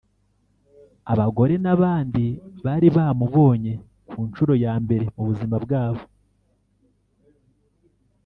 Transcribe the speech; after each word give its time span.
abagore 1.13 1.53
n’abana 1.63 2.19
bari 2.65 2.87
bamubonye 2.95 3.73
ku 4.09 4.17
nshuro 4.27 4.53
ya 4.63 4.73
mbere 4.83 5.05
mu 5.15 5.21
buzima 5.29 5.55
bwabo 5.65 6.03